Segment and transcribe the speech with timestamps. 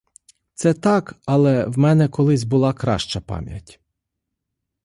[0.53, 3.79] Це так, але в мене колись була краща пам'ять.